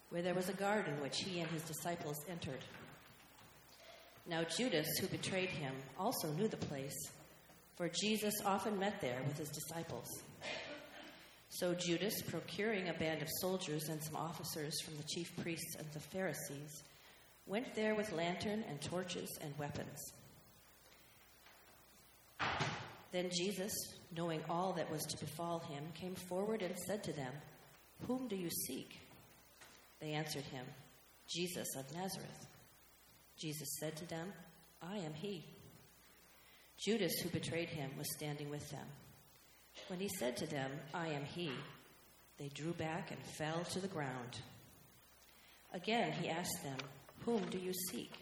[0.09, 2.59] where there was a garden which he and his disciples entered.
[4.27, 7.09] Now Judas, who betrayed him, also knew the place,
[7.77, 10.09] for Jesus often met there with his disciples.
[11.49, 15.87] So Judas, procuring a band of soldiers and some officers from the chief priests and
[15.93, 16.83] the Pharisees,
[17.47, 20.11] went there with lantern and torches and weapons.
[23.13, 23.71] Then Jesus,
[24.15, 27.31] knowing all that was to befall him, came forward and said to them,
[28.07, 28.99] Whom do you seek?
[29.99, 30.65] They answered him,
[31.27, 32.47] Jesus of Nazareth.
[33.37, 34.31] Jesus said to them,
[34.81, 35.43] I am he.
[36.77, 38.85] Judas, who betrayed him, was standing with them.
[39.87, 41.51] When he said to them, I am he,
[42.37, 44.41] they drew back and fell to the ground.
[45.73, 46.77] Again he asked them,
[47.25, 48.13] Whom do you seek?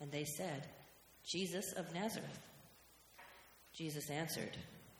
[0.00, 0.68] And they said,
[1.24, 2.40] Jesus of Nazareth.
[3.74, 4.56] Jesus answered,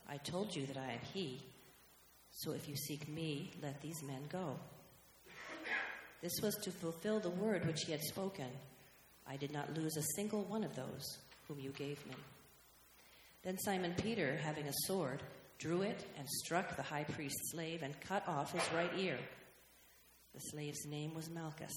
[0.09, 1.43] I told you that I am he.
[2.31, 4.57] So if you seek me, let these men go.
[6.23, 8.49] This was to fulfill the word which he had spoken.
[9.29, 12.15] I did not lose a single one of those whom you gave me.
[13.43, 15.23] Then Simon Peter, having a sword,
[15.59, 19.19] drew it and struck the high priest's slave and cut off his right ear.
[20.35, 21.73] The slave's name was Malchus.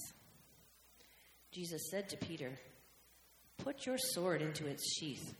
[1.52, 2.52] Jesus said to Peter,
[3.58, 5.34] Put your sword into its sheath.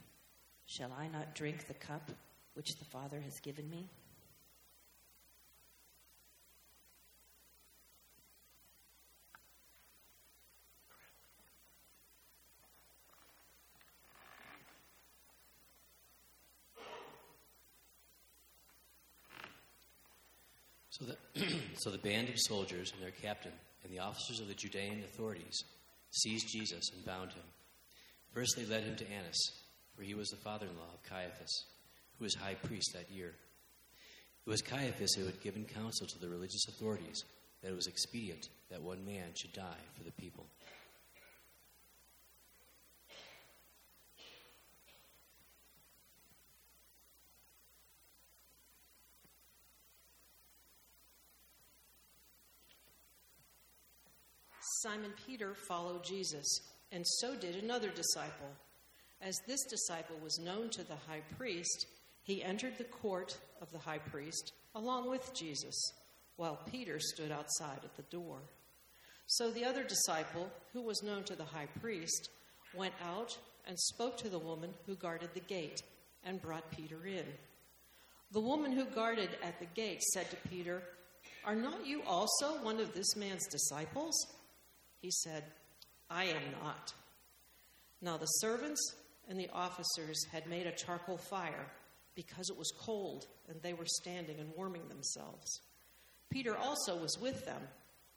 [0.66, 2.12] Shall I not drink the cup
[2.54, 3.90] which the Father has given me?
[21.00, 21.18] So the,
[21.78, 23.54] so the band of soldiers and their captain
[23.84, 25.64] and the officers of the Judean authorities
[26.12, 27.44] seized Jesus and bound him.
[28.34, 29.52] First, they led him to Annas,
[29.96, 31.66] for he was the father in law of Caiaphas,
[32.20, 33.34] who was high priest that year.
[34.46, 37.24] It was Caiaphas who had given counsel to the religious authorities
[37.62, 40.46] that it was expedient that one man should die for the people.
[54.82, 56.62] Simon Peter followed Jesus,
[56.94, 58.48] and so did another disciple.
[59.22, 61.86] As this disciple was known to the high priest,
[62.30, 65.94] he entered the court of the high priest along with Jesus,
[66.36, 68.38] while Peter stood outside at the door.
[69.26, 72.30] So the other disciple, who was known to the high priest,
[72.76, 73.38] went out
[73.68, 75.82] and spoke to the woman who guarded the gate
[76.24, 77.26] and brought Peter in.
[78.32, 80.84] The woman who guarded at the gate said to Peter,
[81.46, 84.16] Are not you also one of this man's disciples?
[85.02, 85.46] He said,
[86.12, 86.94] I am not.
[88.02, 88.82] Now the servants
[89.28, 91.66] and the officers had made a charcoal fire
[92.16, 95.62] because it was cold and they were standing and warming themselves.
[96.30, 97.62] Peter also was with them,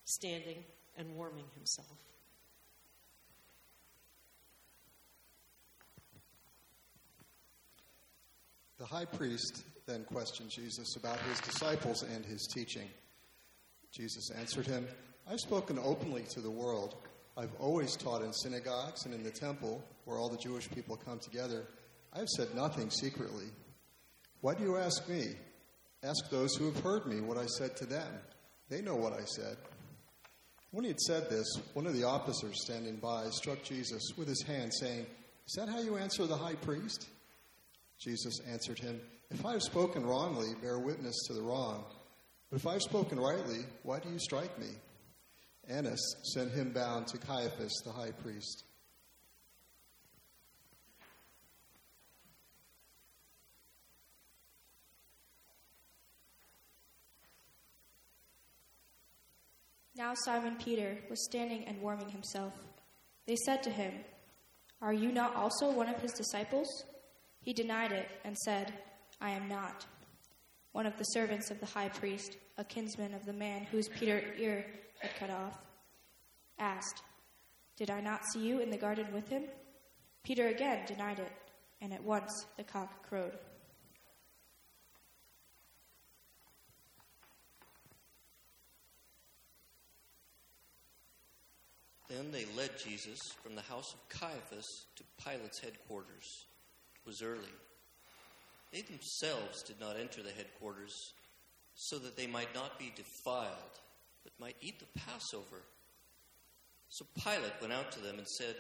[0.05, 0.65] standing
[0.97, 1.99] and warming himself.
[8.79, 12.89] The high priest then questioned Jesus about his disciples and his teaching.
[13.93, 14.89] Jesus answered him,
[15.31, 16.97] I've spoken openly to the world.
[17.37, 21.19] I've always taught in synagogues and in the temple where all the Jewish people come
[21.19, 21.65] together.
[22.13, 23.47] I've said nothing secretly.
[24.43, 25.37] Why do you ask me?
[26.03, 28.13] Ask those who have heard me what I said to them.
[28.69, 29.57] They know what I said.
[30.73, 34.43] When he had said this, one of the officers standing by struck Jesus with his
[34.43, 35.07] hand, saying,
[35.47, 37.07] Is that how you answer the high priest?
[38.01, 39.01] Jesus answered him,
[39.31, 41.85] If I have spoken wrongly, bear witness to the wrong.
[42.51, 44.71] But if I have spoken rightly, why do you strike me?
[45.69, 48.65] Annas sent him bound to Caiaphas the high priest.
[60.03, 62.53] Now Simon Peter was standing and warming himself.
[63.25, 63.93] They said to him,
[64.81, 66.67] Are you not also one of his disciples?
[67.41, 68.73] He denied it and said,
[69.21, 69.87] I am not.
[70.73, 74.25] One of the servants of the high priest, a kinsman of the man whose Peter
[74.37, 74.67] ear
[74.99, 75.57] had cut off,
[76.59, 77.01] asked,
[77.77, 79.45] Did I not see you in the garden with him?
[80.25, 81.33] Peter again denied it,
[81.81, 83.39] and at once the cock crowed.
[92.13, 96.45] Then they led Jesus from the house of Caiaphas to Pilate's headquarters.
[96.95, 97.55] It was early.
[98.71, 100.95] They themselves did not enter the headquarters
[101.75, 103.81] so that they might not be defiled,
[104.25, 105.63] but might eat the Passover.
[106.91, 108.57] So Pilate went out to them and said,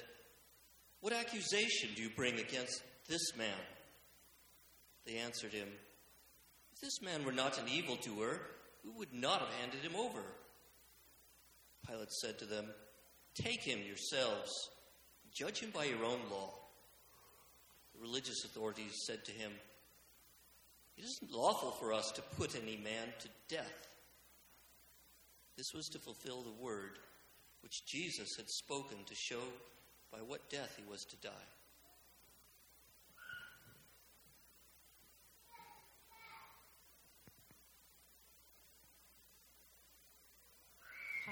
[1.00, 3.48] What accusation do you bring against this man?
[5.04, 5.68] They answered him,
[6.74, 8.40] If this man were not an evildoer,
[8.82, 10.22] we would not have handed him over.
[11.86, 12.66] Pilate said to them,
[13.34, 14.70] Take him yourselves,
[15.32, 16.50] judge him by your own law.
[17.94, 19.52] The religious authorities said to him,
[20.98, 23.88] It isn't lawful for us to put any man to death.
[25.56, 26.98] This was to fulfill the word
[27.62, 29.42] which Jesus had spoken to show
[30.10, 31.30] by what death he was to die.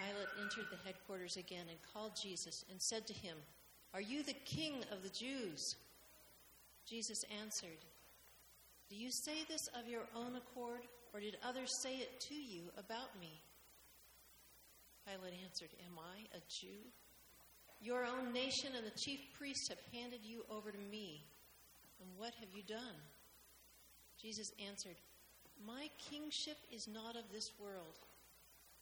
[0.01, 3.37] Pilate entered the headquarters again and called Jesus and said to him,
[3.93, 5.77] Are you the king of the Jews?
[6.89, 7.85] Jesus answered,
[8.89, 10.81] Do you say this of your own accord,
[11.13, 13.43] or did others say it to you about me?
[15.07, 16.81] Pilate answered, Am I a Jew?
[17.83, 21.25] Your own nation and the chief priests have handed you over to me.
[22.01, 22.97] And what have you done?
[24.21, 24.97] Jesus answered,
[25.67, 27.99] My kingship is not of this world.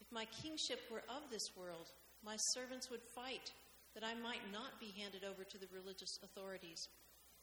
[0.08, 1.92] If my kingship were of this world,
[2.24, 3.52] my servants would fight
[3.94, 6.88] that I might not be handed over to the religious authorities.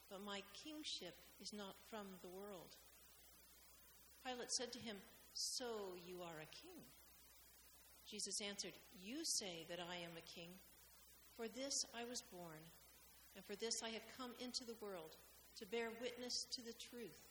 [0.09, 2.73] But my kingship is not from the world.
[4.25, 4.97] Pilate said to him,
[5.33, 6.81] So you are a king?
[8.09, 10.49] Jesus answered, You say that I am a king.
[11.37, 12.65] For this I was born,
[13.35, 15.17] and for this I have come into the world,
[15.59, 17.29] to bear witness to the truth.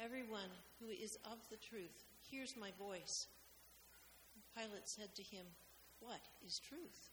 [0.00, 0.50] Everyone
[0.80, 3.28] who is of the truth hears my voice.
[4.56, 5.46] Pilate said to him,
[6.00, 7.10] What is truth?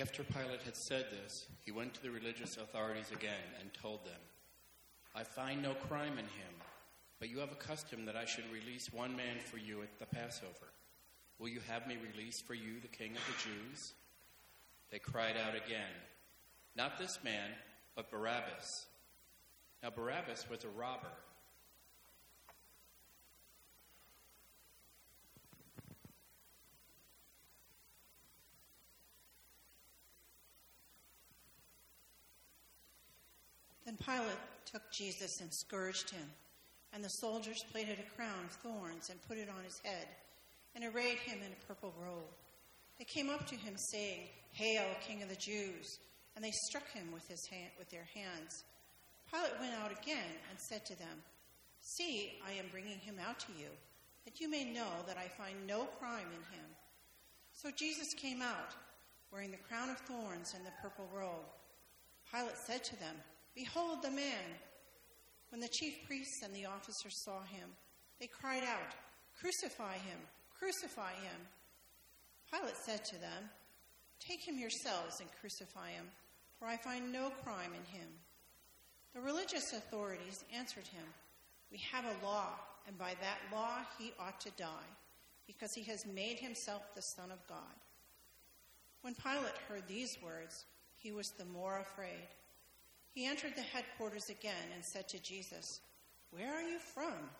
[0.00, 3.30] After Pilate had said this, he went to the religious authorities again
[3.60, 4.20] and told them,
[5.14, 6.54] I find no crime in him,
[7.20, 10.06] but you have a custom that I should release one man for you at the
[10.06, 10.72] Passover.
[11.38, 13.94] Will you have me release for you the king of the Jews?
[14.94, 15.90] They cried out again,
[16.76, 17.50] Not this man,
[17.96, 18.86] but Barabbas.
[19.82, 21.08] Now, Barabbas was a robber.
[33.84, 34.28] Then Pilate
[34.64, 36.30] took Jesus and scourged him,
[36.92, 40.06] and the soldiers plaited a crown of thorns and put it on his head,
[40.76, 42.30] and arrayed him in a purple robe.
[42.98, 45.98] They came up to him, saying, Hail, King of the Jews!
[46.36, 48.64] And they struck him with, his hand, with their hands.
[49.30, 51.22] Pilate went out again and said to them,
[51.80, 53.68] See, I am bringing him out to you,
[54.24, 56.66] that you may know that I find no crime in him.
[57.52, 58.74] So Jesus came out,
[59.32, 61.46] wearing the crown of thorns and the purple robe.
[62.32, 63.14] Pilate said to them,
[63.54, 64.42] Behold the man!
[65.50, 67.68] When the chief priests and the officers saw him,
[68.18, 68.94] they cried out,
[69.38, 70.18] Crucify him!
[70.58, 71.40] Crucify him!
[72.54, 73.50] Pilate said to them,
[74.20, 76.06] Take him yourselves and crucify him,
[76.58, 78.08] for I find no crime in him.
[79.14, 81.04] The religious authorities answered him,
[81.72, 82.48] We have a law,
[82.86, 84.90] and by that law he ought to die,
[85.46, 87.58] because he has made himself the Son of God.
[89.02, 90.64] When Pilate heard these words,
[90.96, 92.28] he was the more afraid.
[93.12, 95.80] He entered the headquarters again and said to Jesus,
[96.30, 97.30] Where are you from?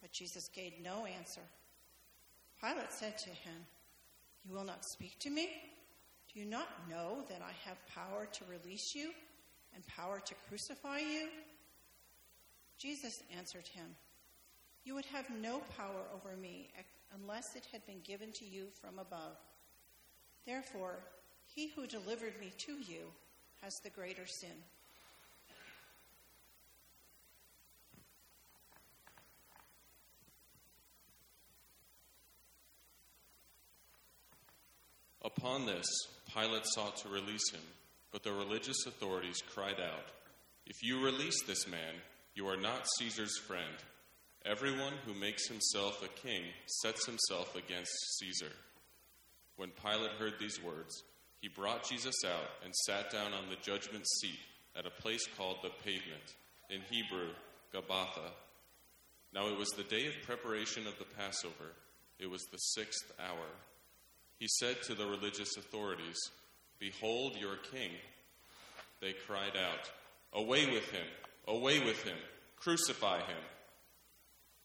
[0.00, 1.42] But Jesus gave no answer.
[2.60, 3.66] Pilate said to him,
[4.44, 5.48] You will not speak to me?
[6.32, 9.10] Do you not know that I have power to release you
[9.74, 11.28] and power to crucify you?
[12.78, 13.86] Jesus answered him,
[14.84, 16.70] You would have no power over me
[17.14, 19.36] unless it had been given to you from above.
[20.46, 21.00] Therefore,
[21.44, 23.12] he who delivered me to you
[23.62, 24.48] has the greater sin.
[35.40, 35.86] Upon this,
[36.34, 37.62] Pilate sought to release him,
[38.12, 40.04] but the religious authorities cried out,
[40.66, 41.94] If you release this man,
[42.34, 43.64] you are not Caesar's friend.
[44.44, 46.42] Everyone who makes himself a king
[46.82, 48.52] sets himself against Caesar.
[49.56, 51.04] When Pilate heard these words,
[51.40, 54.40] he brought Jesus out and sat down on the judgment seat
[54.76, 56.34] at a place called the pavement,
[56.68, 57.30] in Hebrew,
[57.72, 58.28] Gabbatha.
[59.32, 61.72] Now it was the day of preparation of the Passover.
[62.18, 63.46] It was the sixth hour.
[64.40, 66.16] He said to the religious authorities,
[66.78, 67.90] Behold your king.
[69.00, 69.90] They cried out,
[70.32, 71.06] Away with him!
[71.46, 72.16] Away with him!
[72.56, 73.42] Crucify him!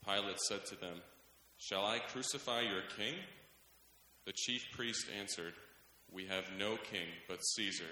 [0.06, 1.02] Pilate said to them,
[1.58, 3.16] Shall I crucify your king?
[4.26, 5.54] The chief priest answered,
[6.10, 7.84] We have no king but Caesar.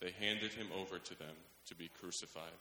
[0.00, 1.36] They handed him over to them
[1.66, 2.58] to be crucified.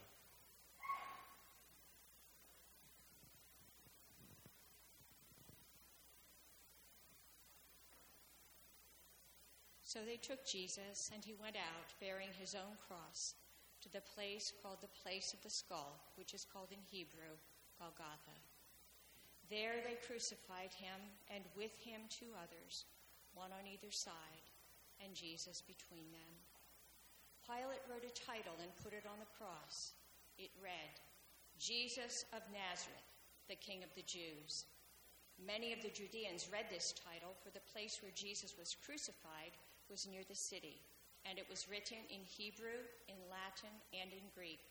[9.93, 13.37] So they took Jesus, and he went out bearing his own cross
[13.85, 17.37] to the place called the place of the skull, which is called in Hebrew
[17.77, 18.33] Golgotha.
[19.53, 20.97] There they crucified him,
[21.29, 22.89] and with him two others,
[23.37, 24.49] one on either side,
[24.97, 26.33] and Jesus between them.
[27.45, 29.93] Pilate wrote a title and put it on the cross.
[30.41, 30.97] It read,
[31.61, 33.13] Jesus of Nazareth,
[33.45, 34.65] the King of the Jews.
[35.37, 39.53] Many of the Judeans read this title, for the place where Jesus was crucified
[39.93, 40.81] was near the city,
[41.21, 44.65] and it was written in Hebrew, in Latin, and in Greek.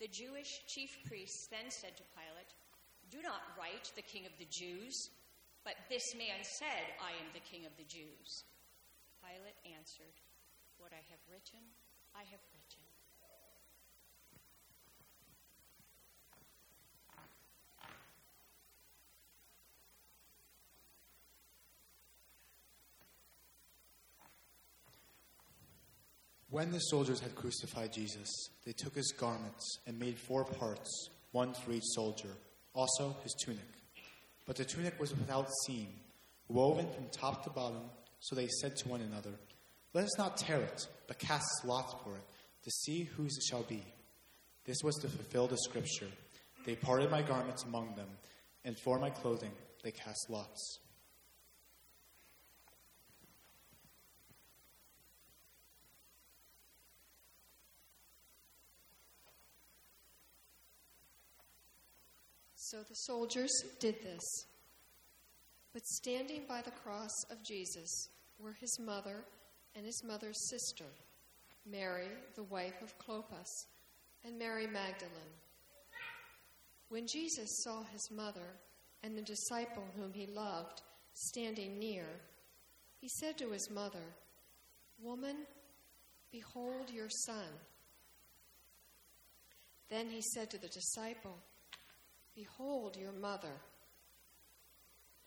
[0.00, 2.56] The Jewish chief priests then said to Pilate,
[3.12, 5.12] Do not write the King of the Jews,
[5.68, 8.48] but this man said, I am the King of the Jews.
[9.20, 10.16] Pilate answered,
[10.80, 11.60] What I have written,
[12.16, 12.81] I have written.
[26.52, 28.28] When the soldiers had crucified Jesus,
[28.66, 32.28] they took his garments and made four parts, one for each soldier,
[32.74, 33.64] also his tunic.
[34.44, 35.88] But the tunic was without seam,
[36.48, 37.80] woven from top to bottom,
[38.20, 39.30] so they said to one another,
[39.94, 42.24] Let us not tear it, but cast lots for it,
[42.64, 43.82] to see whose it shall be.
[44.66, 46.10] This was to fulfill the scripture.
[46.66, 48.10] They parted my garments among them,
[48.66, 49.52] and for my clothing
[49.82, 50.80] they cast lots.
[62.72, 64.46] So the soldiers did this.
[65.74, 68.08] But standing by the cross of Jesus
[68.38, 69.16] were his mother
[69.76, 70.86] and his mother's sister,
[71.70, 73.66] Mary, the wife of Clopas,
[74.24, 75.36] and Mary Magdalene.
[76.88, 78.56] When Jesus saw his mother
[79.02, 80.80] and the disciple whom he loved
[81.12, 82.06] standing near,
[83.02, 84.14] he said to his mother,
[84.98, 85.36] Woman,
[86.30, 87.48] behold your son.
[89.90, 91.36] Then he said to the disciple,
[92.34, 93.60] Behold your mother.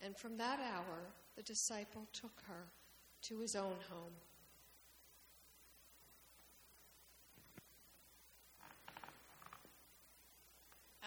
[0.02, 0.98] And from that hour,
[1.36, 2.64] the disciple took her
[3.22, 4.12] to his own home.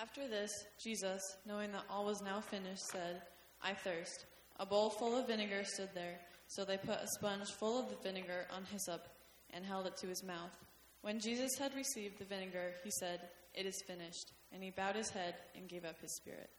[0.01, 0.51] After this,
[0.81, 3.21] Jesus, knowing that all was now finished, said,
[3.61, 4.25] I thirst.
[4.57, 7.97] A bowl full of vinegar stood there, so they put a sponge full of the
[7.97, 9.09] vinegar on hyssop
[9.51, 10.57] and held it to his mouth.
[11.01, 14.31] When Jesus had received the vinegar, he said, It is finished.
[14.51, 16.49] And he bowed his head and gave up his spirit.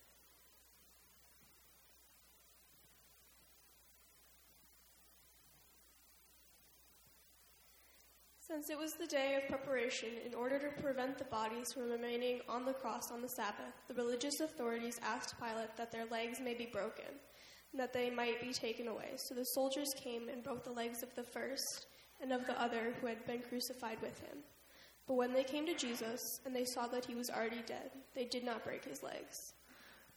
[8.51, 12.41] Since it was the day of preparation, in order to prevent the bodies from remaining
[12.49, 16.55] on the cross on the Sabbath, the religious authorities asked Pilate that their legs may
[16.55, 17.05] be broken,
[17.71, 19.13] and that they might be taken away.
[19.15, 21.87] So the soldiers came and broke the legs of the first
[22.21, 24.39] and of the other who had been crucified with him.
[25.11, 28.27] But when they came to Jesus and they saw that he was already dead, they
[28.27, 29.55] did not break his legs.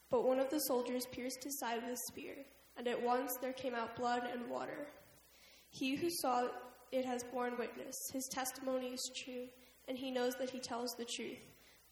[0.08, 2.36] But one of the soldiers pierced his side with a spear,
[2.76, 4.86] and at once there came out blood and water.
[5.68, 6.46] He who saw
[6.92, 7.96] it has borne witness.
[8.12, 9.48] His testimony is true,
[9.88, 11.42] and he knows that he tells the truth,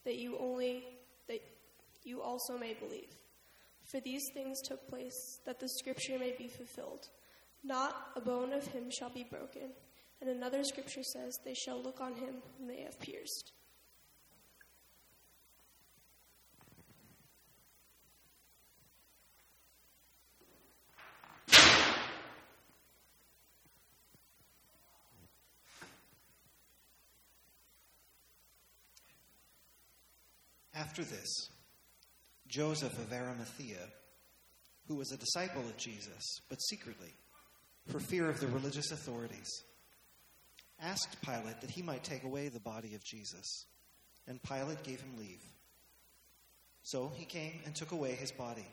[0.04, 0.84] that you only
[1.26, 1.40] that
[2.04, 3.16] you also may believe.
[3.90, 7.08] For these things took place that the scripture may be fulfilled.
[7.64, 9.72] Not a bone of him shall be broken.
[10.22, 13.50] And another scripture says, They shall look on him whom they have pierced.
[30.72, 31.48] After this,
[32.46, 33.88] Joseph of Arimathea,
[34.86, 37.12] who was a disciple of Jesus, but secretly,
[37.88, 39.50] for fear of the religious authorities,
[40.82, 43.66] asked Pilate that he might take away the body of Jesus,
[44.26, 45.42] and Pilate gave him leave.
[46.82, 48.66] So he came and took away his body.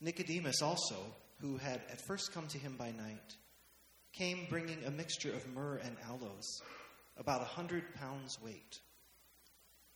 [0.00, 0.96] Nicodemus also,
[1.40, 3.36] who had at first come to him by night,
[4.12, 6.62] came bringing a mixture of myrrh and aloes,
[7.18, 8.80] about a hundred pounds weight.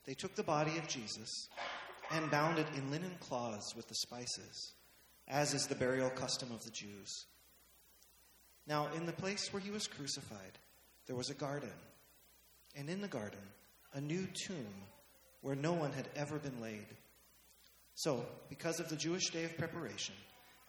[0.05, 1.49] They took the body of Jesus
[2.11, 4.73] and bound it in linen cloths with the spices,
[5.27, 7.27] as is the burial custom of the Jews.
[8.69, 10.59] Now, in the place where he was crucified,
[11.07, 11.73] there was a garden,
[12.77, 13.41] and in the garden,
[13.95, 14.75] a new tomb
[15.41, 16.87] where no one had ever been laid.
[17.95, 20.15] So, because of the Jewish day of preparation,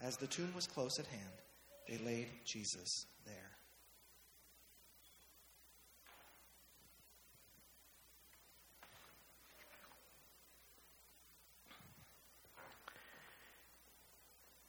[0.01, 1.21] as the tomb was close at hand,
[1.89, 3.35] they laid Jesus there.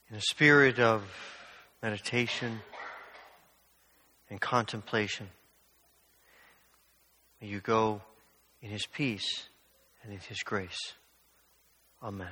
[0.09, 1.03] In a spirit of
[1.81, 2.59] meditation,
[4.31, 5.27] and contemplation.
[7.39, 8.01] May you go
[8.61, 9.49] in his peace
[10.01, 10.93] and in his grace.
[12.01, 12.31] Amen.